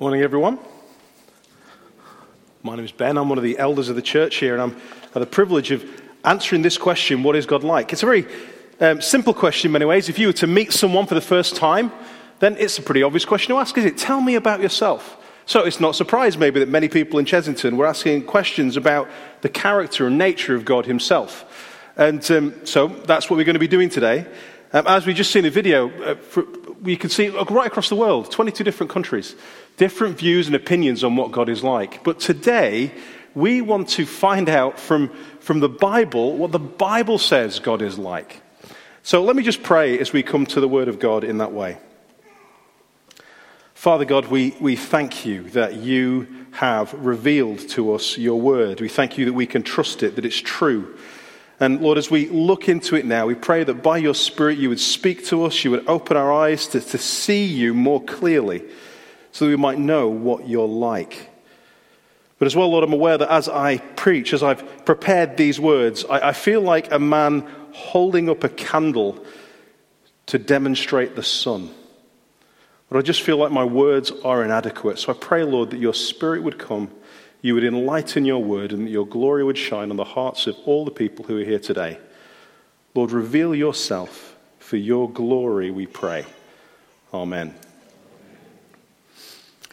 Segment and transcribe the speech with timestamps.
[0.00, 0.58] Morning, everyone.
[2.64, 3.16] My name is Ben.
[3.16, 5.84] I'm one of the elders of the church here, and I'm have the privilege of
[6.24, 7.92] answering this question what is God like?
[7.92, 8.26] It's a very
[8.80, 10.08] um, simple question in many ways.
[10.08, 11.92] If you were to meet someone for the first time,
[12.40, 13.96] then it's a pretty obvious question to ask, is it?
[13.96, 15.16] Tell me about yourself.
[15.46, 19.08] So it's not a surprise, maybe, that many people in Chessington were asking questions about
[19.42, 21.80] the character and nature of God Himself.
[21.96, 24.26] And um, so that's what we're going to be doing today.
[24.72, 26.44] Um, as we just seen a video, uh, for,
[26.82, 29.36] we can see right across the world, 22 different countries,
[29.76, 32.04] different views and opinions on what God is like.
[32.04, 32.92] But today,
[33.34, 35.08] we want to find out from,
[35.40, 38.40] from the Bible what the Bible says God is like.
[39.02, 41.52] So let me just pray as we come to the Word of God in that
[41.52, 41.78] way.
[43.74, 48.80] Father God, we, we thank you that you have revealed to us your Word.
[48.80, 50.96] We thank you that we can trust it, that it's true.
[51.60, 54.68] And Lord, as we look into it now, we pray that by your Spirit you
[54.68, 58.62] would speak to us, you would open our eyes to, to see you more clearly
[59.34, 61.28] so that we might know what you're like.
[62.38, 66.04] But as well, Lord, I'm aware that as I preach, as I've prepared these words,
[66.08, 67.40] I, I feel like a man
[67.72, 69.24] holding up a candle
[70.26, 71.68] to demonstrate the sun.
[72.88, 75.00] But I just feel like my words are inadequate.
[75.00, 76.92] So I pray, Lord, that your Spirit would come,
[77.42, 80.56] you would enlighten your word, and that your glory would shine on the hearts of
[80.64, 81.98] all the people who are here today.
[82.94, 86.24] Lord, reveal yourself for your glory, we pray.
[87.12, 87.56] Amen.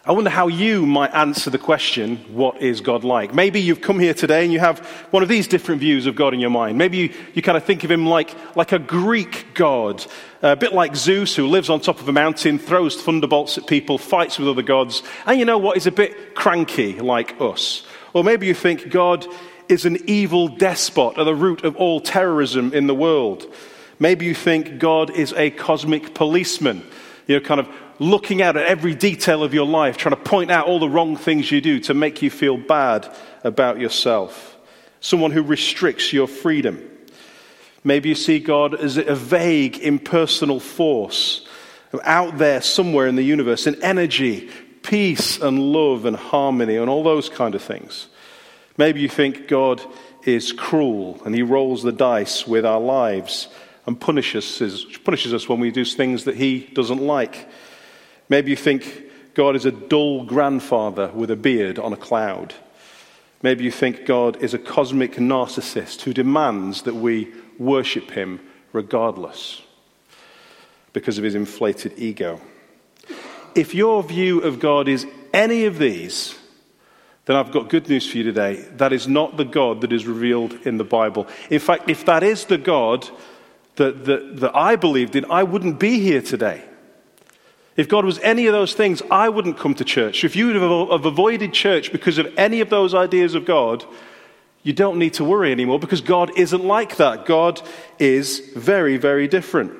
[0.03, 3.35] I wonder how you might answer the question, what is God like?
[3.35, 4.79] Maybe you've come here today and you have
[5.11, 6.79] one of these different views of God in your mind.
[6.79, 10.03] Maybe you, you kind of think of him like, like a Greek God,
[10.41, 13.99] a bit like Zeus, who lives on top of a mountain, throws thunderbolts at people,
[13.99, 17.85] fights with other gods, and you know what, is a bit cranky like us.
[18.13, 19.27] Or maybe you think God
[19.69, 23.45] is an evil despot at the root of all terrorism in the world.
[23.99, 26.83] Maybe you think God is a cosmic policeman,
[27.27, 27.69] you know, kind of
[28.01, 31.15] looking out at every detail of your life, trying to point out all the wrong
[31.15, 33.07] things you do to make you feel bad
[33.43, 34.57] about yourself.
[35.01, 36.81] Someone who restricts your freedom.
[37.83, 41.47] Maybe you see God as a vague, impersonal force
[42.03, 44.49] out there somewhere in the universe, an energy,
[44.81, 48.07] peace and love and harmony and all those kind of things.
[48.77, 49.79] Maybe you think God
[50.23, 53.47] is cruel and he rolls the dice with our lives
[53.85, 57.47] and punishes punishes us when we do things that he doesn't like.
[58.31, 62.53] Maybe you think God is a dull grandfather with a beard on a cloud.
[63.41, 68.39] Maybe you think God is a cosmic narcissist who demands that we worship him
[68.71, 69.61] regardless
[70.93, 72.39] because of his inflated ego.
[73.53, 76.39] If your view of God is any of these,
[77.25, 78.65] then I've got good news for you today.
[78.77, 81.27] That is not the God that is revealed in the Bible.
[81.49, 83.09] In fact, if that is the God
[83.75, 86.63] that, that, that I believed in, I wouldn't be here today.
[87.77, 90.23] If God was any of those things, I wouldn't come to church.
[90.23, 93.85] If you would have avoided church because of any of those ideas of God,
[94.63, 97.25] you don't need to worry anymore because God isn't like that.
[97.25, 97.61] God
[97.97, 99.73] is very, very different.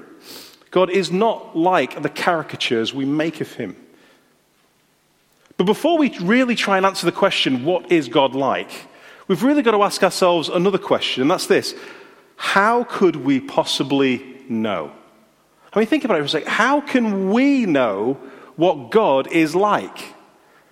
[0.71, 3.75] God is not like the caricatures we make of him.
[5.57, 8.71] But before we really try and answer the question, what is God like?
[9.27, 11.75] We've really got to ask ourselves another question, and that's this
[12.37, 14.91] How could we possibly know?
[15.73, 16.49] I mean, think about it for a second.
[16.49, 18.17] How can we know
[18.57, 20.13] what God is like?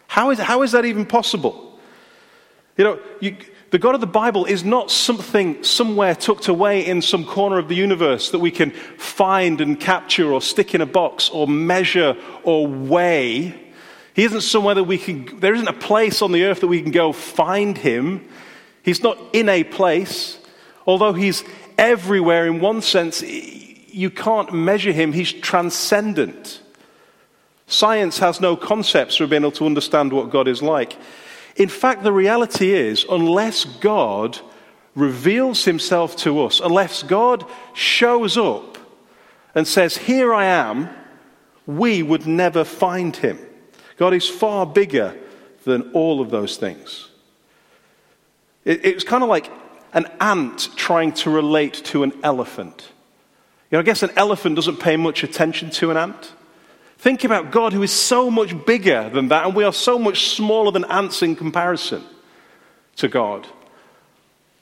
[0.07, 1.79] How is, how is that even possible?
[2.77, 3.37] You know, you,
[3.71, 7.69] the God of the Bible is not something somewhere tucked away in some corner of
[7.69, 12.17] the universe that we can find and capture or stick in a box or measure
[12.43, 13.53] or weigh.
[14.15, 16.81] He isn't somewhere that we can, there isn't a place on the earth that we
[16.81, 18.27] can go find him.
[18.81, 20.39] He's not in a place,
[20.87, 21.43] although he's
[21.77, 23.21] everywhere in one sense
[23.93, 26.61] you can't measure him, he's transcendent.
[27.67, 30.97] Science has no concepts for being able to understand what God is like.
[31.55, 34.39] In fact, the reality is, unless God
[34.95, 38.77] reveals himself to us, unless God shows up
[39.53, 40.89] and says, Here I am,
[41.67, 43.39] we would never find him.
[43.97, 45.15] God is far bigger
[45.65, 47.09] than all of those things.
[48.65, 49.51] It, it's kind of like
[49.93, 52.91] an ant trying to relate to an elephant.
[53.69, 56.33] You know, I guess an elephant doesn't pay much attention to an ant.
[56.97, 60.29] Think about God who is so much bigger than that, and we are so much
[60.29, 62.03] smaller than ants in comparison
[62.97, 63.47] to God.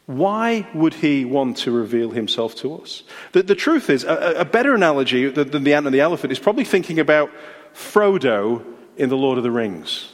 [0.06, 3.04] Why would he want to reveal himself to us?
[3.32, 6.40] The, the truth is, a, a, better analogy than, the ant and the elephant is
[6.40, 7.32] probably thinking about
[7.74, 8.64] Frodo
[8.98, 10.12] in The Lord of the Rings.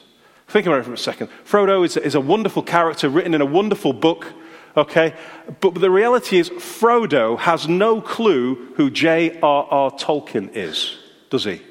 [0.48, 1.30] Think about it for a second.
[1.46, 4.34] Frodo is, is a wonderful character written in a wonderful book
[4.76, 5.14] Okay?
[5.60, 9.92] But the reality is, Frodo has no clue who J.R.R.
[9.92, 10.98] Tolkien is,
[11.30, 11.62] does he?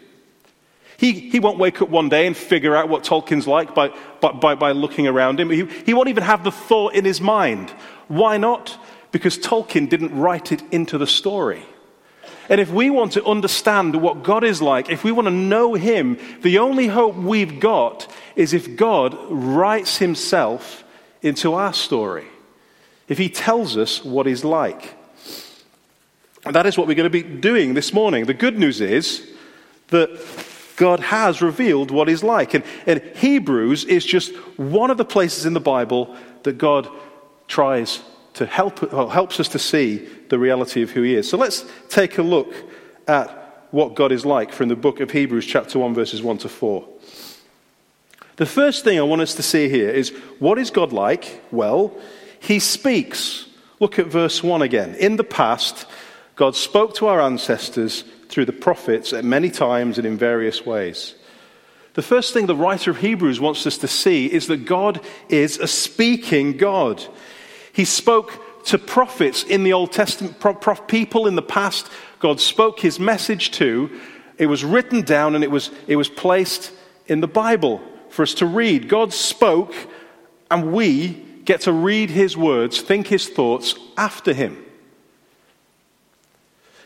[0.97, 3.89] He, he won't wake up one day and figure out what Tolkien's like by,
[4.21, 5.51] by, by looking around him.
[5.51, 7.71] He, he won't even have the thought in his mind.
[8.07, 8.79] Why not?
[9.11, 11.65] Because Tolkien didn't write it into the story.
[12.49, 15.75] And if we want to understand what God is like, if we want to know
[15.75, 20.85] Him, the only hope we've got is if God writes Himself
[21.23, 22.27] into our story.
[23.09, 24.95] If He tells us what He's like.
[26.45, 28.25] And that is what we're going to be doing this morning.
[28.25, 29.31] The good news is
[29.89, 30.11] that
[30.77, 32.55] God has revealed what He's like.
[32.55, 36.89] And, and Hebrews is just one of the places in the Bible that God
[37.47, 38.03] tries
[38.35, 41.29] to help, helps us to see the reality of who He is.
[41.29, 42.53] So let's take a look
[43.07, 43.29] at
[43.71, 46.87] what God is like from the book of Hebrews, chapter 1, verses 1 to 4.
[48.37, 51.43] The first thing I want us to see here is what is God like?
[51.51, 51.95] Well,
[52.43, 53.47] He speaks.
[53.79, 54.97] Look at verse 1 again.
[54.97, 55.87] In the past,
[56.35, 61.15] God spoke to our ancestors through the prophets at many times and in various ways.
[61.95, 65.59] The first thing the writer of Hebrews wants us to see is that God is
[65.59, 67.05] a speaking God.
[67.73, 70.37] He spoke to prophets in the Old Testament,
[70.89, 74.01] people in the past, God spoke his message to.
[74.39, 76.73] It was written down and it was, it was placed
[77.07, 78.89] in the Bible for us to read.
[78.89, 79.75] God spoke,
[80.51, 84.65] and we get to read his words, think his thoughts after him.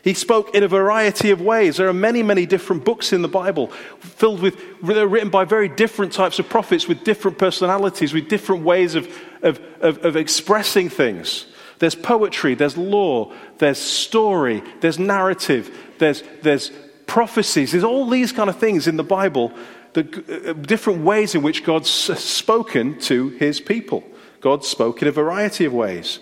[0.03, 1.77] He spoke in a variety of ways.
[1.77, 3.67] There are many, many different books in the Bible
[3.99, 8.63] filled with, they're written by very different types of prophets with different personalities, with different
[8.63, 9.05] ways of,
[9.41, 11.45] of, of, of expressing things.
[11.79, 16.71] There's poetry, there's law, there's story, there's narrative, there's, there's
[17.05, 17.71] prophecies.
[17.71, 19.51] There's all these kind of things in the Bible,
[19.93, 20.03] the,
[20.49, 24.03] uh, different ways in which God's spoken to his people.
[24.41, 26.19] God spoke in a variety of ways.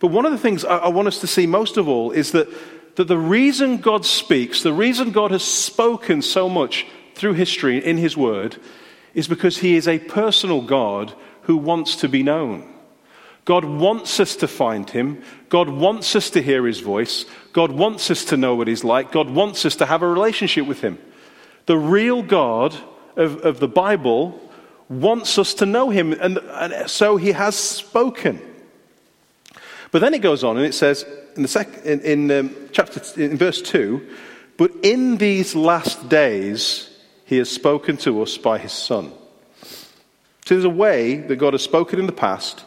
[0.00, 2.48] But one of the things I, want us to see most of all is that
[2.96, 7.96] that the reason God speaks, the reason God has spoken so much through history in
[7.96, 8.56] His Word,
[9.14, 12.70] is because He is a personal God who wants to be known.
[13.44, 15.22] God wants us to find Him.
[15.48, 17.26] God wants us to hear His voice.
[17.52, 19.12] God wants us to know what He's like.
[19.12, 20.98] God wants us to have a relationship with Him.
[21.66, 22.74] The real God
[23.16, 24.40] of, of the Bible
[24.88, 28.40] wants us to know Him, and, and so He has spoken.
[29.94, 33.00] But then it goes on and it says, in, the sec- in, in um, chapter
[33.22, 34.04] in verse 2
[34.56, 36.90] but in these last days
[37.26, 39.12] he has spoken to us by his son.
[40.44, 42.64] So there's a way that god has spoken in the past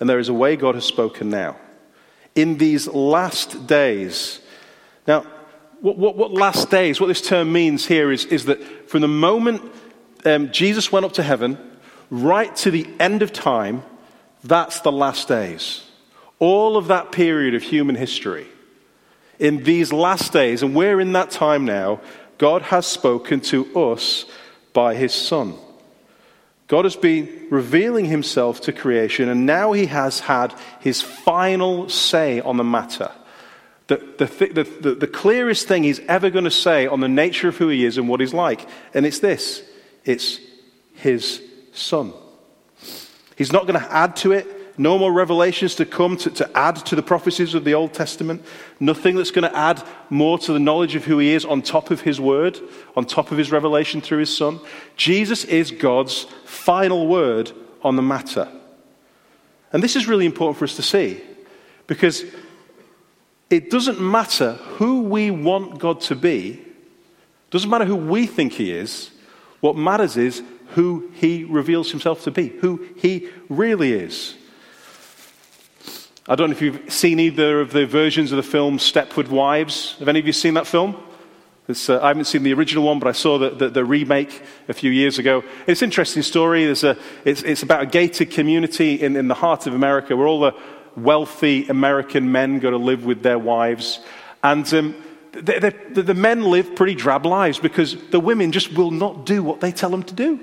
[0.00, 1.56] and there is a way god has spoken now.
[2.34, 4.40] In these last days.
[5.06, 5.26] Now
[5.82, 9.08] what, what, what last days what this term means here is, is that from the
[9.08, 9.60] moment
[10.24, 11.58] um, jesus went up to heaven
[12.10, 13.82] right to the end of time
[14.42, 15.84] that's the last days
[16.40, 18.46] all of that period of human history,
[19.38, 22.00] in these last days, and we're in that time now,
[22.38, 24.24] God has spoken to us
[24.72, 25.54] by his Son.
[26.66, 32.40] God has been revealing himself to creation, and now he has had his final say
[32.40, 33.12] on the matter.
[33.88, 37.56] The, the, the, the, clearest thing he's ever going to say on the nature of
[37.56, 38.68] who he is and what he's like.
[38.94, 39.64] And it's this
[40.04, 40.40] it's
[40.94, 41.42] his
[41.72, 42.12] son.
[43.36, 46.76] He's not going to add to it, no more revelations to come to, to add
[46.86, 48.42] to the prophecies of the Old Testament.
[48.78, 51.90] Nothing that's going to add more to the knowledge of who He is on top
[51.90, 52.58] of His word,
[52.96, 54.60] on top of His revelation through His Son.
[54.96, 57.52] Jesus is God's final word
[57.82, 58.48] on the matter.
[59.72, 61.20] And this is really important for us to see
[61.86, 62.24] because
[63.50, 66.64] it doesn't matter who we want God to be,
[67.50, 69.10] doesn't matter who we think He is.
[69.60, 74.34] What matters is who He reveals Himself to be, who He really is.
[76.28, 79.96] I don't know if you've seen either of the versions of the film Stepford Wives.
[79.98, 80.96] Have any of you seen that film?
[81.68, 84.72] Uh, I haven't seen the original one, but I saw the, the, the, remake a
[84.72, 85.44] few years ago.
[85.66, 86.64] It's an interesting story.
[86.64, 86.84] A, it's,
[87.42, 90.54] it's, about a gated community in, in the heart of America where all the
[90.96, 94.00] wealthy American men go to live with their wives.
[94.42, 94.94] And um,
[95.32, 99.60] the, the men live pretty drab lives because the women just will not do what
[99.60, 100.40] they tell them to do.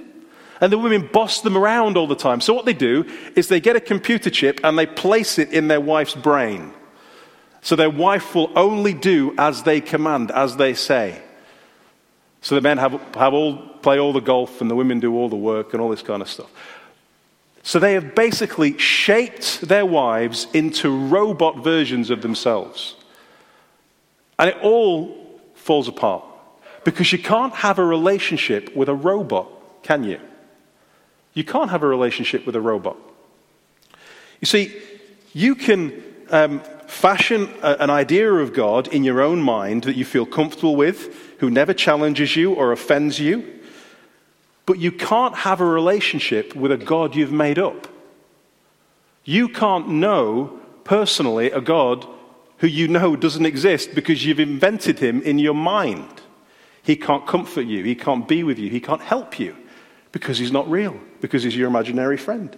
[0.59, 2.41] And the women boss them around all the time.
[2.41, 5.67] So what they do is they get a computer chip and they place it in
[5.67, 6.73] their wife's brain.
[7.61, 11.21] So their wife will only do as they command, as they say.
[12.41, 15.29] So the men have, have all, play all the golf and the women do all
[15.29, 16.49] the work and all this kind of stuff.
[17.61, 22.95] So they have basically shaped their wives into robot versions of themselves.
[24.39, 26.23] And it all falls apart.
[26.83, 29.47] Because you can't have a relationship with a robot,
[29.83, 30.19] can you?
[31.33, 32.97] You can't have a relationship with a robot.
[34.39, 34.73] You see,
[35.33, 40.05] you can um, fashion a, an idea of God in your own mind that you
[40.05, 43.43] feel comfortable with, who never challenges you or offends you.
[44.65, 47.87] But you can't have a relationship with a God you've made up.
[49.23, 52.07] You can't know personally a God
[52.59, 56.21] who you know doesn't exist because you've invented him in your mind.
[56.83, 59.55] He can't comfort you, he can't be with you, he can't help you
[60.11, 62.57] because he's not real, because he's your imaginary friend.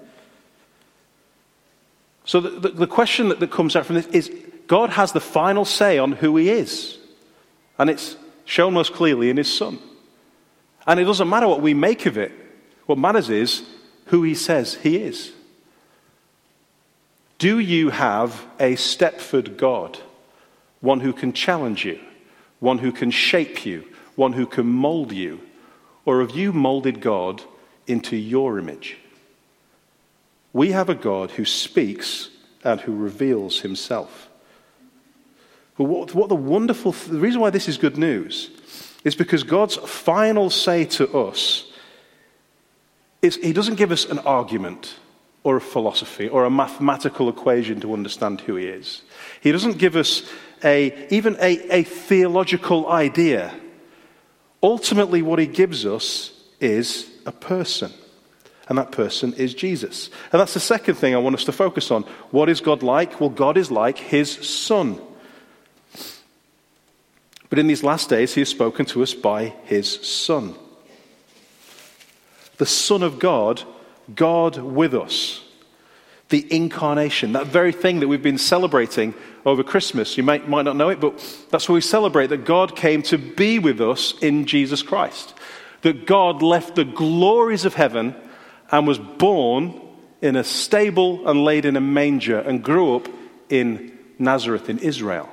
[2.26, 4.32] So the, the, the question that, that comes out from this is
[4.68, 7.00] God has the final say on who he is.
[7.80, 9.80] And it's shown most clearly in his son.
[10.86, 12.32] And it doesn't matter what we make of it,
[12.86, 13.64] what matters is
[14.06, 15.32] who he says he is.
[17.40, 19.98] Do you have a Stepford God?
[20.82, 22.00] One who can challenge you,
[22.60, 25.40] one who can shape you, one who can mold you?
[26.06, 27.42] Or have you molded God
[27.88, 28.98] into your image?
[30.52, 32.30] We have a God who speaks
[32.64, 34.30] and who reveals himself.
[35.78, 38.50] But what, what the wonderful, the reason why this is good news
[39.06, 41.72] is because God's final say to us
[43.22, 44.96] is He doesn't give us an argument
[45.44, 49.02] or a philosophy or a mathematical equation to understand who He is.
[49.42, 50.30] He doesn't give us
[50.64, 53.54] a, even a, a theological idea.
[54.62, 57.92] Ultimately, what He gives us is a person.
[58.68, 60.10] And that person is Jesus.
[60.32, 62.04] And that's the second thing I want us to focus on.
[62.30, 63.20] What is God like?
[63.20, 65.02] Well, God is like His Son.
[67.50, 70.54] But in these last days, He has spoken to us by His Son.
[72.58, 73.64] The Son of God
[74.16, 75.44] God with us.
[76.30, 80.16] The incarnation, that very thing that we've been celebrating over Christmas.
[80.18, 81.18] You might, might not know it, but
[81.50, 85.34] that's what we celebrate that God came to be with us in Jesus Christ.
[85.82, 88.16] That God left the glories of heaven
[88.72, 89.82] and was born
[90.22, 93.08] in a stable and laid in a manger and grew up
[93.50, 95.30] in Nazareth in Israel.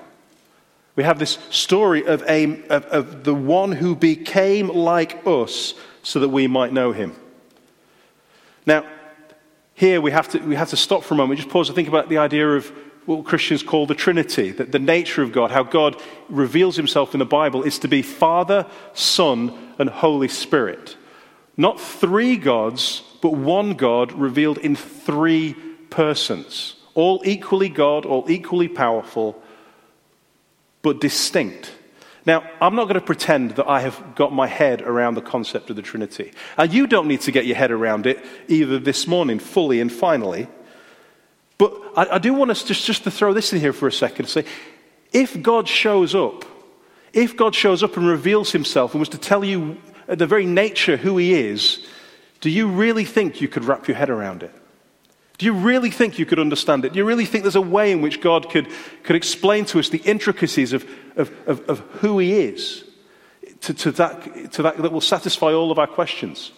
[0.95, 6.21] We have this story of, a, of, of the one who became like us so
[6.21, 7.15] that we might know him.
[8.67, 8.85] Now,
[9.75, 11.89] here we have to, we have to stop for a moment, just pause and think
[11.89, 12.73] about the idea of
[13.07, 17.21] what Christians call the Trinity, that the nature of God, how God reveals himself in
[17.21, 20.97] the Bible, is to be Father, Son, and Holy Spirit.
[21.57, 25.55] Not three gods, but one God revealed in three
[25.89, 26.75] persons.
[26.95, 29.41] All equally God, all equally powerful,
[30.83, 31.71] but distinct.
[32.27, 35.71] Now, I'm not going to pretend that I have got my head around the concept
[35.71, 36.33] of the Trinity.
[36.59, 39.93] And you don't need to get your head around it either this morning, fully and
[39.93, 40.49] finally.
[41.57, 43.93] But I, I do want us just, just to throw this in here for a
[43.93, 44.45] second and say
[45.13, 46.45] if God shows up,
[47.13, 49.77] if God shows up and reveals himself and was to tell you
[50.09, 51.87] the very nature who he is,
[52.41, 54.53] do you really think you could wrap your head around it?
[55.39, 56.93] Do you really think you could understand it?
[56.93, 58.69] Do you really think there's a way in which God could,
[59.03, 62.85] could explain to us the intricacies of, of, of, of who He is
[63.63, 66.53] to, to, that, to that that will satisfy all of our questions?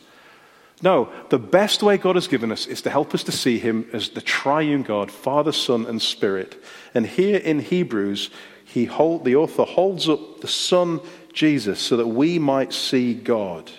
[0.80, 3.88] No, the best way God has given us is to help us to see Him
[3.92, 6.62] as the triune God, Father, Son, and Spirit.
[6.94, 8.30] And here in Hebrews,
[8.64, 11.00] he hold, the author holds up the Son,
[11.32, 13.73] Jesus, so that we might see God.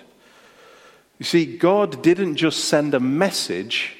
[1.18, 3.96] You see, God didn't just send a message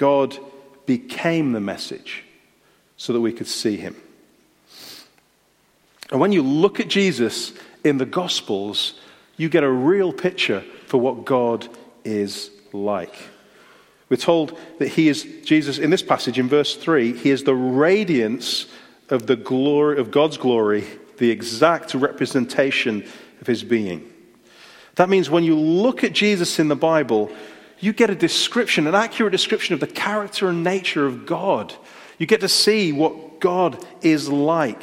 [0.00, 0.38] God
[0.86, 2.24] became the message
[2.96, 3.94] so that we could see him.
[6.10, 7.52] And when you look at Jesus
[7.84, 8.94] in the Gospels,
[9.36, 11.68] you get a real picture for what God
[12.02, 13.14] is like.
[14.08, 17.54] We're told that he is, Jesus, in this passage in verse 3, he is the
[17.54, 18.68] radiance
[19.10, 20.86] of the glory of God's glory,
[21.18, 23.06] the exact representation
[23.42, 24.10] of his being.
[24.94, 27.30] That means when you look at Jesus in the Bible,
[27.80, 31.74] you get a description, an accurate description of the character and nature of God.
[32.18, 34.82] You get to see what God is like.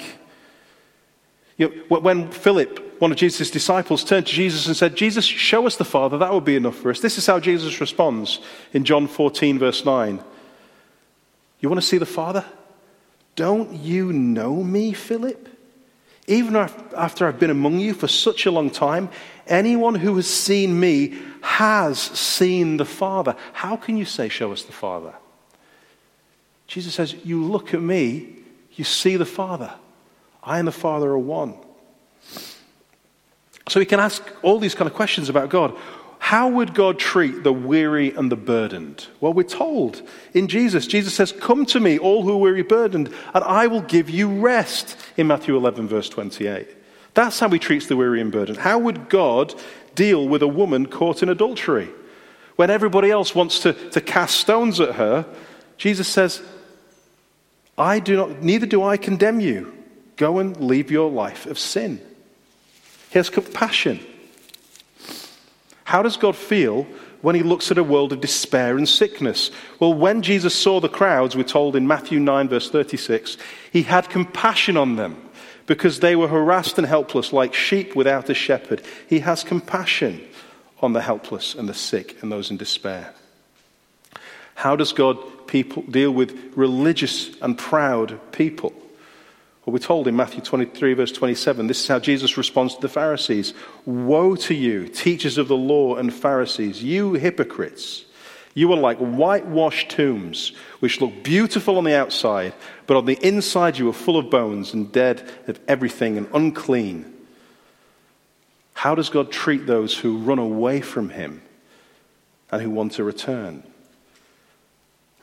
[1.58, 5.68] You know, when Philip, one of Jesus' disciples, turned to Jesus and said, Jesus, show
[5.68, 7.00] us the Father, that would be enough for us.
[7.00, 8.40] This is how Jesus responds
[8.74, 10.24] in John 14, verse 9.
[11.60, 12.46] You want to see the Father?
[13.36, 15.50] Don't you know me, Philip?
[16.28, 19.10] Even after I've been among you for such a long time,
[19.48, 23.36] anyone who has seen me has seen the Father.
[23.54, 25.14] How can you say, Show us the Father?
[26.68, 28.36] Jesus says, You look at me,
[28.74, 29.74] you see the Father.
[30.44, 31.56] I and the Father are one.
[33.70, 35.76] So we can ask all these kind of questions about God.
[36.20, 39.08] How would God treat the weary and the burdened?
[39.22, 40.02] Well, we're told
[40.34, 43.82] in Jesus, Jesus says, Come to me, all who are weary burdened, and I will
[43.82, 46.68] give you rest in Matthew 11, verse 28.
[47.18, 48.60] That's how he treats the weary and burdened.
[48.60, 49.56] How would God
[49.96, 51.90] deal with a woman caught in adultery?
[52.58, 55.26] When everybody else wants to, to cast stones at her,
[55.78, 56.44] Jesus says,
[57.76, 59.74] I do not, neither do I condemn you.
[60.16, 62.00] Go and leave your life of sin.
[63.10, 64.00] He has compassion.
[65.86, 66.84] How does God feel
[67.24, 69.50] when he looks at a world of despair and sickness?
[69.80, 73.38] Well, when Jesus saw the crowds, we're told in Matthew 9, verse 36,
[73.74, 75.27] he had compassion on them
[75.68, 78.82] because they were harassed and helpless like sheep without a shepherd.
[79.08, 80.26] He has compassion
[80.82, 83.14] on the helpless and the sick and those in despair.
[84.56, 88.74] How does God people deal with religious and proud people?
[89.66, 92.90] Well, we're told in Matthew 23, verse 27, this is how Jesus responds to the
[92.90, 93.54] Pharisees
[93.86, 98.06] Woe to you, teachers of the law and Pharisees, you hypocrites!
[98.58, 102.56] You are like whitewashed tombs, which look beautiful on the outside,
[102.88, 107.06] but on the inside you are full of bones and dead of everything and unclean.
[108.74, 111.44] How does God treat those who run away from Him
[112.50, 113.62] and who want to return?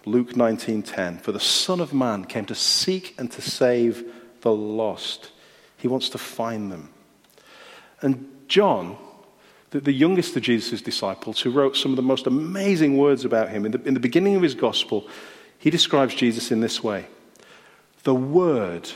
[0.06, 4.04] Luke 19:10 For the son of man came to seek and to save
[4.42, 5.32] the lost.
[5.76, 6.90] He wants to find them.
[8.00, 8.96] And John,
[9.74, 13.48] the, the youngest of Jesus' disciples, who wrote some of the most amazing words about
[13.48, 15.08] him, in the, in the beginning of his gospel,
[15.58, 17.06] he describes Jesus in this way
[18.04, 18.88] The Word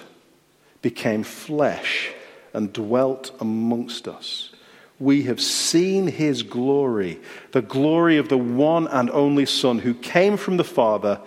[0.80, 2.12] became flesh
[2.54, 4.52] and dwelt amongst us.
[5.00, 7.20] We have seen his glory,
[7.50, 11.20] the glory of the one and only Son who came from the Father.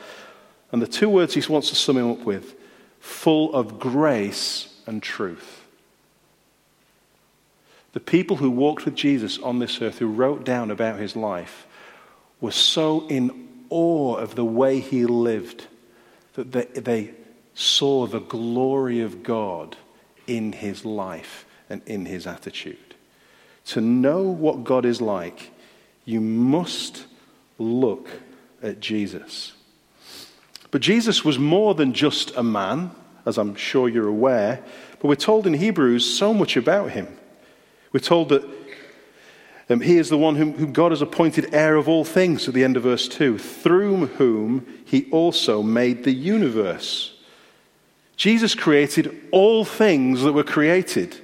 [0.72, 2.56] And the two words he wants to sum him up with
[3.00, 5.61] full of grace and truth.
[7.94, 11.68] The people who walked with Jesus on this earth, who wrote down about his life,
[12.40, 15.68] were so in awe of the way he lived
[16.34, 17.14] that they, they
[17.54, 19.76] saw the glory of God
[20.28, 22.78] in his life and in his attitude.
[23.68, 25.52] To know what God is like,
[26.06, 27.06] you must
[27.58, 28.10] look
[28.64, 29.54] at Jesus.
[30.72, 32.92] But Jesus was more than just a man,
[33.26, 34.64] as I'm sure you're aware.
[35.00, 37.08] But we're told in Hebrews so much about him.
[37.94, 38.44] We're told that
[39.70, 42.54] um, he is the one whom, whom God has appointed heir of all things at
[42.54, 47.18] the end of verse 2, through whom he also made the universe.
[48.18, 51.18] Jesus created all things that were created.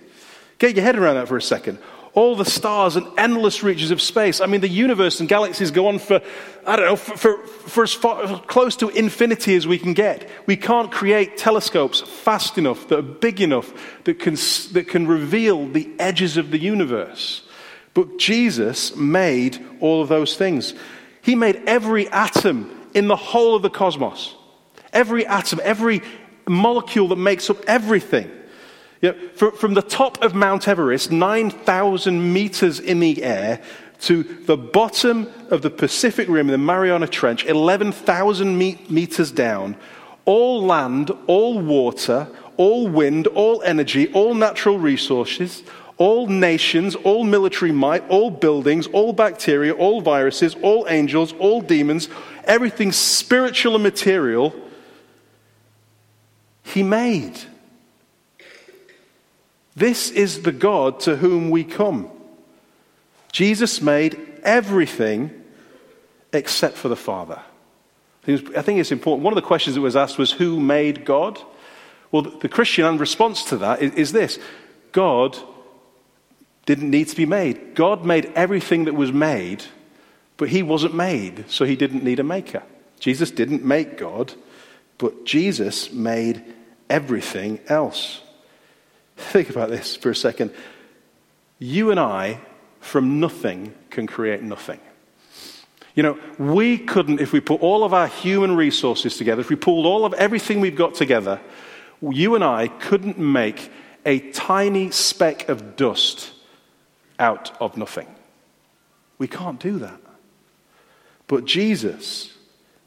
[0.60, 1.80] Get your head around that for a second
[2.18, 4.42] all the stars and endless reaches of space.
[4.42, 6.20] I mean, the universe and galaxies go on for,
[6.66, 10.28] I don't know, for, for, for as far, close to infinity as we can get.
[10.48, 13.72] We can't create telescopes fast enough, that are big enough,
[14.06, 17.48] that can, that can reveal the edges of the universe.
[17.94, 20.74] But Jesus made all of those things.
[21.22, 24.34] He made every atom in the whole of the cosmos.
[24.92, 26.02] Every atom, every
[26.48, 28.32] molecule that makes up everything.
[29.02, 33.62] You know, for, from the top of Mount Everest, 9,000 meters in the air,
[34.02, 39.76] to the bottom of the Pacific Rim, the Mariana Trench, 11,000 me- meters down,
[40.26, 45.64] all land, all water, all wind, all energy, all natural resources,
[45.98, 52.08] all nations, all military might, all buildings, all bacteria, all viruses, all angels, all demons,
[52.44, 54.54] everything spiritual and material,
[56.64, 57.40] he made.
[59.78, 62.10] This is the God to whom we come.
[63.32, 65.30] Jesus made everything
[66.34, 67.40] except for the Father.
[68.28, 69.24] I think it's important.
[69.24, 71.40] One of the questions that was asked was, Who made God?
[72.12, 74.40] Well, the Christian response to that is this
[74.94, 75.38] God
[76.66, 77.76] didn't need to be made.
[77.76, 79.64] God made everything that was made,
[80.38, 82.64] but he wasn't made, so he didn't need a maker.
[83.00, 84.34] Jesus didn't make God,
[84.98, 86.44] but Jesus made
[86.90, 88.22] everything else.
[89.18, 90.54] Think about this for a second.
[91.60, 92.40] You and I,
[92.80, 94.80] from nothing, can create nothing.
[95.96, 99.56] You know, we couldn't, if we put all of our human resources together, if we
[99.56, 101.42] pulled all of everything we've got together,
[102.02, 103.72] you and I couldn't make
[104.06, 106.32] a tiny speck of dust
[107.18, 108.08] out of nothing.
[109.18, 110.00] We can't do that.
[111.26, 112.32] But Jesus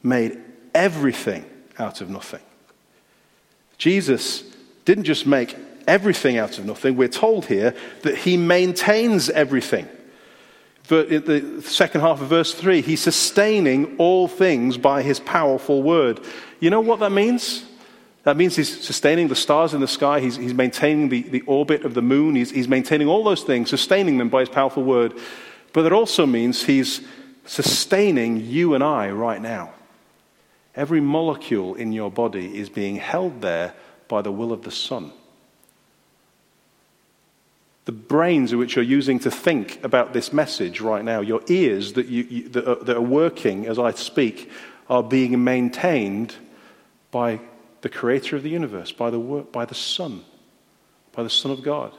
[0.03, 0.39] made
[0.73, 1.45] everything
[1.79, 2.41] out of nothing.
[3.77, 4.45] Jesus
[4.85, 5.57] didn't just make
[5.91, 6.97] everything out of nothing.
[6.97, 9.89] We're told here that he maintains everything.
[10.89, 16.21] In the second half of verse 3, he's sustaining all things by his powerful word.
[16.61, 17.65] You know what that means?
[18.23, 21.85] That means he's sustaining the stars in the sky, he's, he's maintaining the, the orbit
[21.85, 25.15] of the moon, he's, he's maintaining all those things, sustaining them by his powerful word.
[25.73, 27.01] But it also means he's
[27.47, 29.73] sustaining you and I right now.
[30.77, 33.75] Every molecule in your body is being held there
[34.07, 35.13] by the will of the Son
[37.91, 42.07] the brains which you're using to think about this message right now, your ears that,
[42.07, 44.49] you, you, that, are, that are working as I speak,
[44.89, 46.37] are being maintained
[47.11, 47.41] by
[47.81, 50.23] the creator of the universe, by the, by the Son,
[51.11, 51.93] by the Son of God.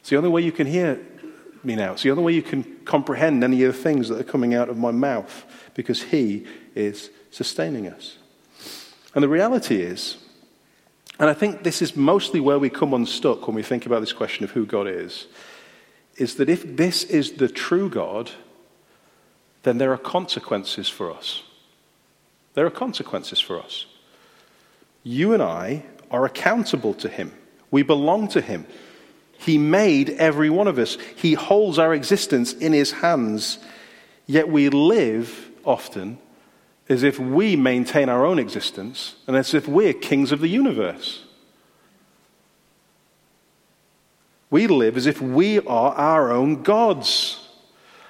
[0.00, 0.98] It's the only way you can hear
[1.62, 1.92] me now.
[1.92, 4.68] It's the only way you can comprehend any of the things that are coming out
[4.68, 8.18] of my mouth because He is sustaining us.
[9.14, 10.16] And the reality is,
[11.18, 14.12] and I think this is mostly where we come unstuck when we think about this
[14.12, 15.26] question of who God is,
[16.16, 18.30] is that if this is the true God,
[19.62, 21.42] then there are consequences for us.
[22.54, 23.86] There are consequences for us.
[25.02, 27.32] You and I are accountable to Him,
[27.70, 28.66] we belong to Him.
[29.38, 30.96] He made every one of us.
[31.16, 33.58] He holds our existence in His hands.
[34.26, 36.18] Yet we live often
[36.88, 41.24] as if we maintain our own existence and as if we're kings of the universe.
[44.50, 47.48] We live as if we are our own gods.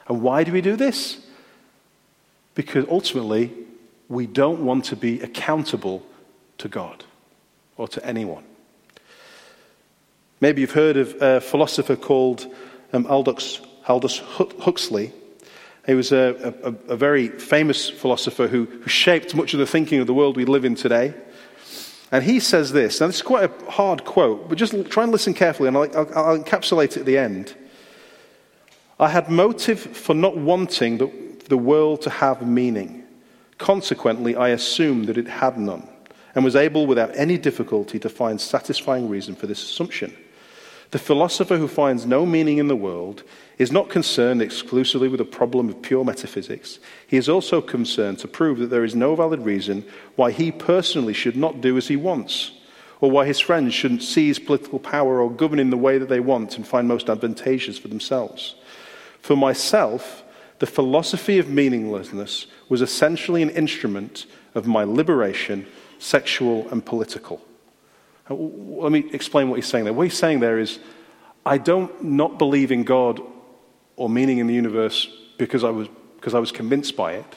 [0.08, 1.24] And why do we do this?
[2.54, 3.52] Because ultimately,
[4.08, 6.04] we don't want to be accountable
[6.58, 7.04] to God
[7.76, 8.44] or to anyone.
[10.40, 12.52] Maybe you've heard of a philosopher called
[12.92, 15.12] um, Aldous, Aldous Huxley.
[15.86, 20.00] He was a, a, a very famous philosopher who, who, shaped much of the thinking
[20.00, 21.12] of the world we live in today.
[22.12, 23.00] And he says this.
[23.00, 25.96] Now, this is quite a hard quote, but just try and listen carefully, and I'll,
[25.96, 27.54] I'll, I'll encapsulate it at the end.
[29.00, 31.10] I had motive for not wanting the,
[31.48, 33.02] the world to have meaning.
[33.58, 35.88] Consequently, I assumed that it had none,
[36.34, 40.14] and was able without any difficulty to find satisfying reason for this assumption.
[40.92, 43.22] The philosopher who finds no meaning in the world
[43.56, 46.78] is not concerned exclusively with the problem of pure metaphysics.
[47.06, 51.14] He is also concerned to prove that there is no valid reason why he personally
[51.14, 52.52] should not do as he wants,
[53.00, 56.20] or why his friends shouldn't seize political power or govern in the way that they
[56.20, 58.54] want and find most advantageous for themselves.
[59.22, 60.22] For myself,
[60.58, 65.66] the philosophy of meaninglessness was essentially an instrument of my liberation,
[65.98, 67.40] sexual and political.
[68.30, 69.92] Uh, let me explain what he's saying there.
[69.92, 70.78] What he's saying there is,
[71.44, 73.20] I don't not believe in God
[73.96, 75.08] or meaning in the universe
[75.38, 77.36] because I was, because I was convinced by it.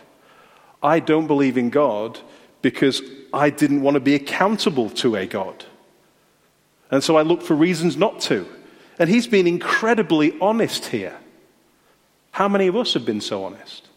[0.82, 2.19] I don't believe in God
[2.62, 3.02] because
[3.34, 5.65] I didn't want to be accountable to a God.
[6.91, 8.48] And so I looked for reasons not to.
[9.00, 11.17] And he's been incredibly honest here.
[12.32, 13.88] How many of us have been so honest?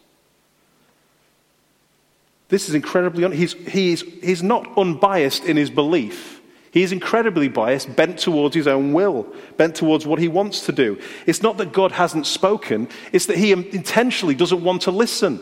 [2.49, 3.39] This is incredibly honest.
[3.39, 6.38] He's, he's, he's not unbiased in his belief.
[6.71, 9.27] He is incredibly biased, bent towards his own will,
[9.57, 10.99] bent towards what he wants to do.
[11.25, 15.39] It's not that God hasn't spoken, it's that he intentionally doesn't want to listen.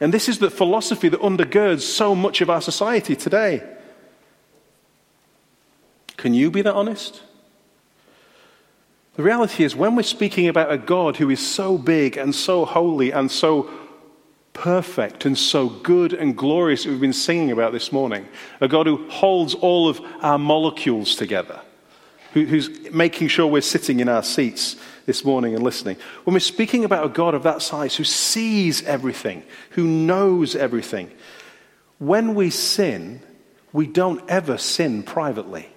[0.00, 3.62] And this is the philosophy that undergirds so much of our society today.
[6.16, 7.22] Can you be that honest?
[9.16, 12.66] The reality is, when we're speaking about a God who is so big and so
[12.66, 13.70] holy and so
[14.56, 18.26] perfect and so good and glorious that we've been singing about this morning.
[18.62, 21.60] A God who holds all of our molecules together,
[22.32, 25.98] who, who's making sure we're sitting in our seats this morning and listening.
[26.24, 31.10] When we're speaking about a God of that size who sees everything, who knows everything,
[31.98, 33.20] when we sin,
[33.74, 35.68] we don't ever sin privately.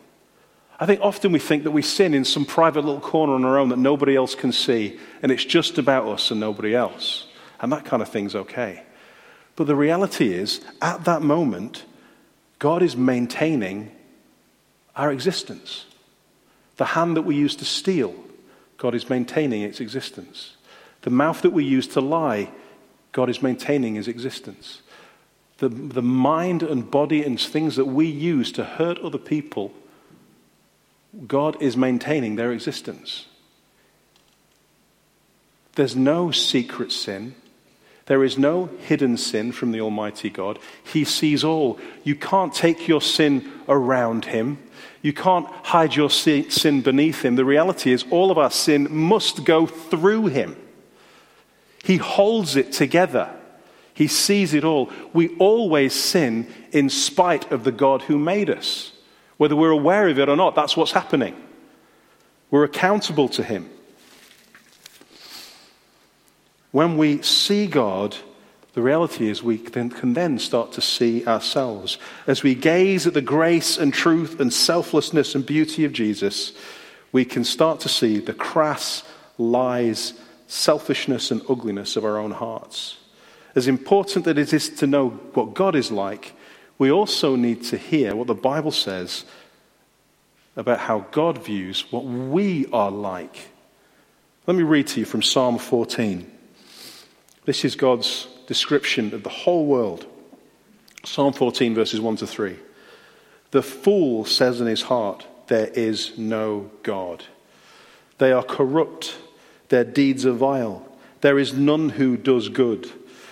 [0.80, 3.60] I think often we think that we sin in some private little corner on our
[3.60, 7.26] own that nobody else can see, and it's just about us and nobody else
[7.62, 8.84] and that kind of thing's okay.
[9.56, 11.84] But the reality is, at that moment,
[12.60, 13.92] God is maintaining
[14.96, 15.86] our existence.
[16.78, 18.16] The hand that we use to steal,
[18.78, 20.56] God is maintaining its existence.
[21.02, 22.52] The mouth that we use to lie,
[23.12, 24.82] God is maintaining his existence.
[25.58, 29.74] The, the mind and body and things that we use to hurt other people,
[31.28, 33.26] God is maintaining their existence.
[35.76, 37.36] There's no secret sin.
[38.10, 40.58] There is no hidden sin from the Almighty God.
[40.84, 41.80] He sees all.
[42.04, 44.58] You can't take your sin around Him.
[45.04, 47.36] You can't hide your sin beneath Him.
[47.36, 50.56] The reality is, all of our sin must go through Him.
[51.84, 53.30] He holds it together.
[53.94, 54.92] He sees it all.
[55.14, 58.92] We always sin in spite of the God who made us.
[59.38, 61.40] Whether we're aware of it or not, that's what's happening.
[62.50, 63.70] We're accountable to Him.
[66.72, 68.16] When we see God,
[68.74, 71.98] the reality is we can then start to see ourselves.
[72.28, 76.54] As we gaze at the grace and truth and selflessness and beauty of Jesus,
[77.12, 79.04] we can start to see the crass
[79.40, 80.14] lies,
[80.48, 82.98] selfishness, and ugliness of our own hearts.
[83.56, 86.34] As important that it is to know what God is like,
[86.78, 89.26] we also need to hear what the Bible says
[90.56, 93.50] about how God views what we are like.
[94.46, 96.39] Let me read to you from Psalm 14.
[97.50, 100.06] This is God's description of the whole world.
[101.04, 102.56] Psalm 14, verses 1 to 3.
[103.50, 107.26] The fool says in his heart, There is no God.
[108.20, 109.18] They are corrupt,
[109.70, 110.88] their deeds are vile.
[111.22, 112.88] There is none who does good.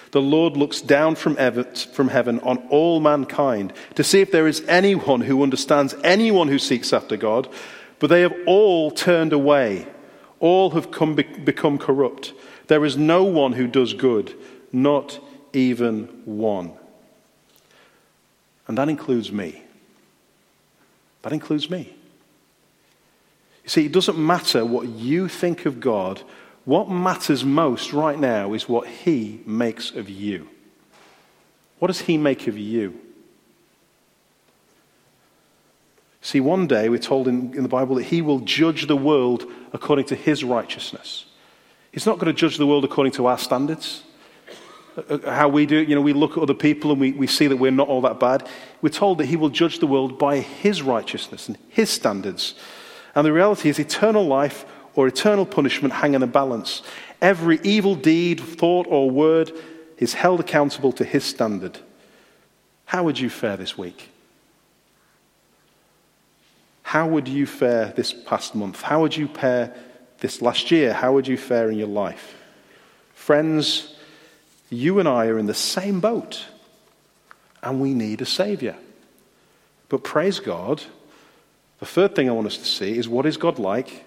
[0.10, 5.22] The Lord looks down from heaven on all mankind to see if there is anyone
[5.22, 7.48] who understands, anyone who seeks after God,
[8.00, 9.86] but they have all turned away.
[10.40, 12.34] All have come, become corrupt.
[12.68, 14.34] There is no one who does good,
[14.72, 15.20] not
[15.54, 16.74] even one.
[18.68, 19.64] And that includes me.
[21.22, 21.94] That includes me.
[23.64, 26.22] You see, it doesn't matter what you think of God.
[26.66, 30.48] What matters most right now is what He makes of you.
[31.80, 33.00] What does He make of you?
[36.22, 39.46] See, one day we're told in, in, the Bible that He will judge the world
[39.72, 41.26] according to His righteousness.
[41.98, 44.04] He's not going to judge the world according to our standards.
[44.96, 47.12] Uh, uh, how we do it, you know, we look at other people and we,
[47.12, 48.48] we see that we're not all that bad.
[48.84, 52.54] We're told that He will judge the world by His righteousness and His standards.
[53.16, 56.84] And the reality is, eternal life or eternal punishment hang in a balance.
[57.20, 59.52] Every evil deed, thought, or word
[59.98, 61.80] is held accountable to His standard.
[62.86, 64.12] How would you fare this week?
[66.84, 68.84] How would you fare this past month?
[68.84, 69.76] How would you fare
[70.20, 70.94] this last year?
[70.94, 72.36] How would you fare in your life?
[73.14, 73.96] Friends,
[74.70, 76.46] you and I are in the same boat,
[77.62, 78.76] and we need a Savior.
[79.90, 80.84] But praise God,
[81.80, 84.06] the third thing I want us to see is what is God like?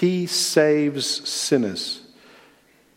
[0.00, 2.00] He saves sinners.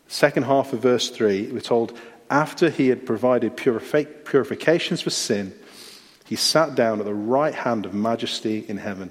[0.08, 1.96] Second half of verse 3, we're told,
[2.30, 5.54] after he had provided purifications for sin,
[6.26, 9.10] he sat down at the right hand of majesty in heaven.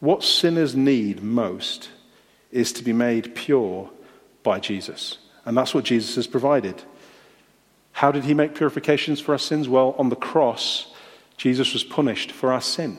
[0.00, 1.90] What sinners need most
[2.52, 3.90] is to be made pure
[4.42, 5.18] by Jesus.
[5.44, 6.82] And that's what Jesus has provided.
[7.92, 9.68] How did he make purifications for our sins?
[9.68, 10.92] Well, on the cross,
[11.36, 12.98] Jesus was punished for our sin.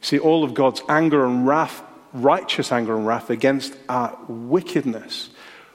[0.00, 1.82] See, all of God's anger and wrath,
[2.12, 5.30] righteous anger and wrath against our wickedness,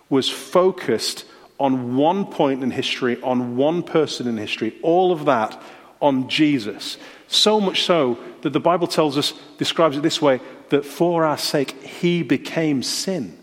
[0.09, 1.25] was focused
[1.59, 5.61] on one point in history, on one person in history, all of that
[6.01, 6.97] on Jesus.
[7.31, 11.37] So much so that the Bible tells us, describes it this way, that for our
[11.37, 13.37] sake he became sin.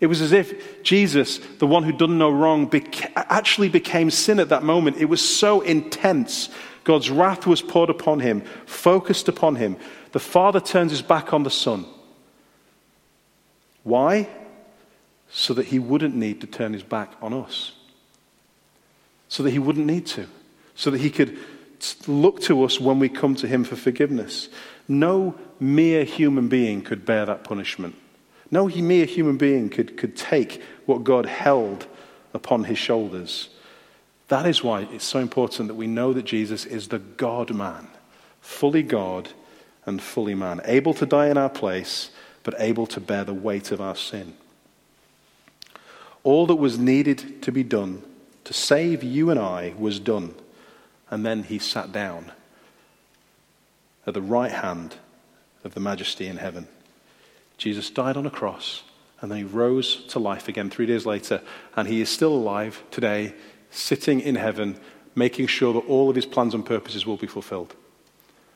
[0.00, 4.40] It was as if Jesus, the one who'd done no wrong, beca- actually became sin
[4.40, 4.96] at that moment.
[4.96, 6.48] It was so intense.
[6.84, 9.76] God's wrath was poured upon him, focused upon him.
[10.12, 11.84] The Father turns his back on the Son.
[13.82, 14.26] Why?
[15.30, 17.72] So that he wouldn't need to turn his back on us.
[19.28, 20.26] So that he wouldn't need to.
[20.74, 21.38] So that he could
[22.06, 24.48] look to us when we come to him for forgiveness.
[24.88, 27.96] No mere human being could bear that punishment.
[28.50, 31.86] No mere human being could, could take what God held
[32.34, 33.48] upon his shoulders.
[34.28, 37.88] That is why it's so important that we know that Jesus is the God man,
[38.40, 39.30] fully God
[39.84, 42.10] and fully man, able to die in our place,
[42.42, 44.34] but able to bear the weight of our sin.
[46.24, 48.02] All that was needed to be done
[48.44, 50.34] to save you and I was done,
[51.12, 52.32] and then he sat down
[54.06, 54.96] at the right hand
[55.62, 56.66] of the majesty in heaven.
[57.58, 58.82] Jesus died on a cross
[59.20, 61.42] and then he rose to life again three days later.
[61.76, 63.34] And he is still alive today,
[63.70, 64.80] sitting in heaven,
[65.14, 67.76] making sure that all of his plans and purposes will be fulfilled.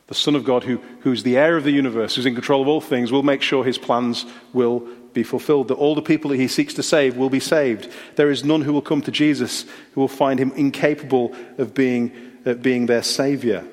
[0.06, 2.68] The Son of God, who, who's the heir of the universe, who's in control of
[2.68, 6.36] all things, will make sure his plans will be fulfilled, that all the people that
[6.36, 7.90] he seeks to save will be saved.
[8.16, 12.35] There is none who will come to Jesus who will find him incapable of being,
[12.46, 13.64] of being their Savior.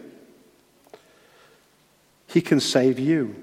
[2.28, 3.36] He can save you.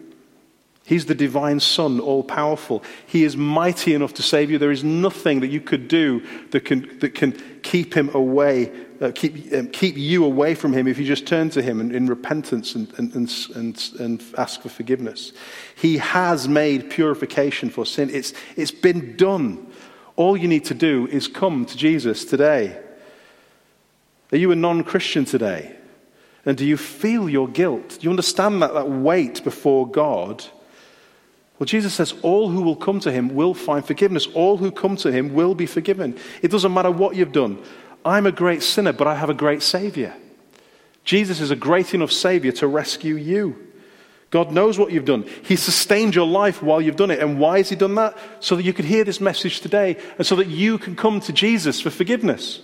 [0.84, 2.82] He's the divine Son, all powerful.
[3.06, 4.58] He is mighty enough to save you.
[4.58, 9.12] There is nothing that you could do that can, that can keep him away, uh,
[9.14, 12.06] keep, um, keep you away from him if you just turn to him in, in
[12.06, 13.14] repentance and, and,
[13.54, 15.32] and, and, ask for forgiveness.
[15.76, 19.68] He has made purification for sin, it's, it's been done.
[20.16, 22.76] All you need to do is come to Jesus today.
[24.32, 25.76] Are you a non Christian today?
[26.46, 27.98] And do you feel your guilt?
[28.00, 30.44] Do you understand that, that weight before God?
[31.58, 34.26] Well, Jesus says all who will come to him will find forgiveness.
[34.28, 36.18] All who come to him will be forgiven.
[36.40, 37.62] It doesn't matter what you've done.
[38.02, 40.14] I'm a great sinner, but I have a great Savior.
[41.04, 43.66] Jesus is a great enough Savior to rescue you.
[44.30, 45.28] God knows what you've done.
[45.42, 47.18] He sustained your life while you've done it.
[47.18, 48.16] And why has He done that?
[48.38, 51.32] So that you could hear this message today and so that you can come to
[51.32, 52.62] Jesus for forgiveness.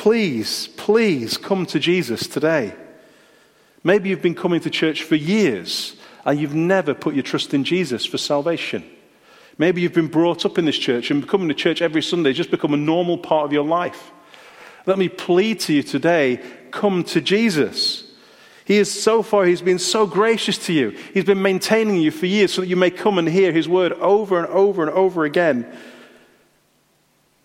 [0.00, 2.72] Please, please come to Jesus today.
[3.84, 7.64] Maybe you've been coming to church for years and you've never put your trust in
[7.64, 8.82] Jesus for salvation.
[9.58, 12.50] Maybe you've been brought up in this church and coming to church every Sunday just
[12.50, 14.10] become a normal part of your life.
[14.86, 18.10] Let me plead to you today come to Jesus.
[18.64, 20.96] He is so far, He's been so gracious to you.
[21.12, 23.92] He's been maintaining you for years so that you may come and hear His word
[23.92, 25.70] over and over and over again.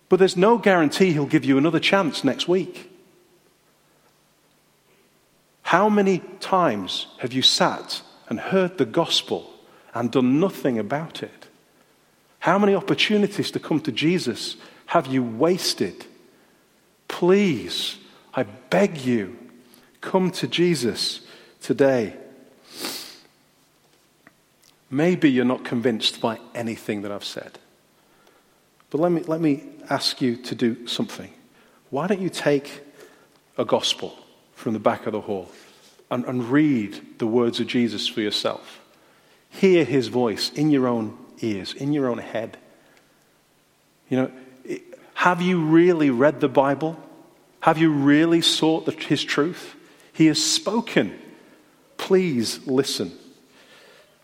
[0.08, 2.90] But there's no guarantee He'll give you another chance next week.
[5.62, 9.52] How many times have you sat and heard the gospel
[9.94, 11.48] and done nothing about it?
[12.38, 16.06] How many opportunities to come to Jesus have you wasted?
[17.08, 17.96] Please,
[18.32, 19.36] I beg you,
[20.00, 21.26] come to Jesus
[21.60, 22.14] today.
[24.88, 27.58] Maybe you're not convinced by anything that I've said.
[28.96, 31.30] But let me, let me ask you to do something.
[31.90, 32.80] Why don't you take
[33.58, 34.16] a gospel
[34.54, 35.50] from the back of the hall
[36.10, 38.80] and, and read the words of Jesus for yourself?
[39.50, 42.56] Hear his voice in your own ears, in your own head.
[44.08, 44.30] You know,
[45.12, 46.98] have you really read the Bible?
[47.60, 49.74] Have you really sought the, his truth?
[50.14, 51.18] He has spoken.
[51.98, 53.12] Please listen.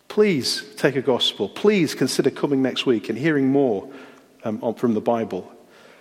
[0.07, 1.47] Please take a gospel.
[1.47, 3.87] Please consider coming next week and hearing more
[4.43, 5.51] um, from the Bible.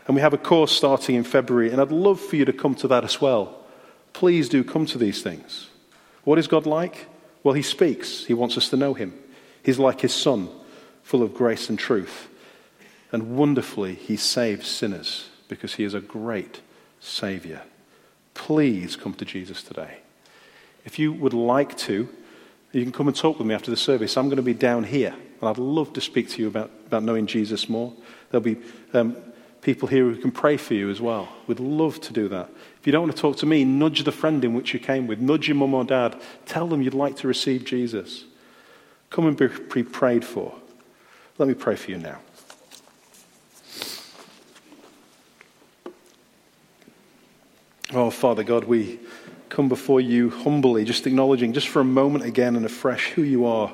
[0.06, 2.74] And we have a course starting in February, and I'd love for you to come
[2.76, 3.58] to that as well.
[4.12, 5.68] Please do come to these things.
[6.24, 7.06] What is God like?
[7.42, 8.24] Well, He speaks.
[8.24, 9.14] He wants us to know Him.
[9.62, 10.48] He's like His Son,
[11.02, 12.28] full of grace and truth.
[13.12, 16.60] And wonderfully, He saves sinners because He is a great
[17.00, 17.62] Savior.
[18.34, 19.98] Please come to Jesus today.
[20.84, 22.08] If you would like to,
[22.72, 24.16] you can come and talk with me after the service.
[24.16, 27.02] I'm going to be down here, and I'd love to speak to you about, about
[27.02, 27.92] knowing Jesus more.
[28.30, 28.56] There'll be
[28.94, 29.16] um,
[29.60, 31.28] people here who can pray for you as well.
[31.46, 32.48] We'd love to do that.
[32.80, 35.06] If you don't want to talk to me, nudge the friend in which you came
[35.06, 36.20] with, nudge your mum or dad.
[36.46, 38.24] Tell them you'd like to receive Jesus.
[39.10, 40.54] Come and be prayed for.
[41.36, 42.18] Let me pray for you now.
[47.94, 48.98] Oh, Father God, we
[49.52, 53.44] come before you humbly, just acknowledging, just for a moment again and afresh, who you
[53.44, 53.70] are.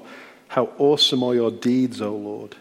[0.48, 2.56] How awesome are your deeds, O Lord.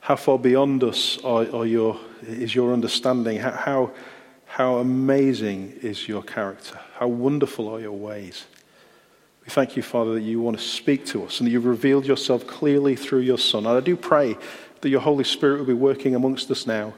[0.00, 3.38] How far beyond us are, are your, is your understanding?
[3.38, 3.90] How, how,
[4.44, 6.78] how amazing is your character?
[6.98, 8.44] How wonderful are your ways?
[9.46, 12.04] We thank you, Father, that you want to speak to us and that you've revealed
[12.04, 13.64] yourself clearly through your Son.
[13.64, 14.36] And I do pray
[14.82, 16.92] that your Holy Spirit will be working amongst us now,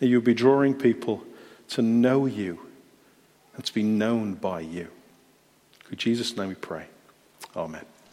[0.00, 1.22] and you'll be drawing people
[1.68, 2.58] to know you
[3.56, 4.88] and to be known by you.
[5.90, 6.86] In Jesus' name we pray.
[7.56, 7.84] Amen.